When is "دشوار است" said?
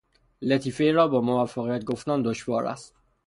2.21-2.95